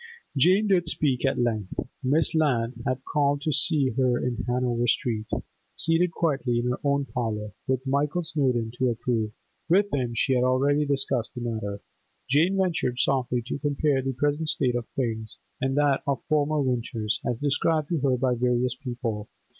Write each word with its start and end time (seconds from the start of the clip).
Jane 0.35 0.65
did 0.69 0.87
speak 0.87 1.25
at 1.27 1.37
length. 1.37 1.79
Miss 2.03 2.33
Lant 2.33 2.73
had 2.87 3.05
called 3.05 3.41
to 3.43 3.53
see 3.53 3.91
her 3.91 4.17
in 4.17 4.37
Hanover 4.47 4.87
Street; 4.87 5.27
seated 5.75 6.09
quietly 6.09 6.57
in 6.57 6.71
her 6.71 6.79
own 6.83 7.05
parlour, 7.05 7.51
with 7.67 7.85
Michael 7.85 8.23
Snowdon 8.23 8.71
to 8.79 8.89
approve—with 8.89 9.93
him 9.93 10.15
she 10.15 10.33
had 10.33 10.43
already 10.43 10.87
discussed 10.87 11.35
the 11.35 11.41
matter—Jane 11.41 12.57
ventured 12.57 12.97
softly 12.99 13.43
to 13.43 13.59
compare 13.59 14.01
the 14.01 14.13
present 14.13 14.49
state 14.49 14.73
of 14.73 14.87
things 14.95 15.37
and 15.61 15.77
that 15.77 16.01
of 16.07 16.23
former 16.23 16.59
winters, 16.59 17.19
as 17.23 17.37
described 17.37 17.89
to 17.89 17.99
her 17.99 18.17
by 18.17 18.33
various 18.33 18.73
people. 18.73 19.29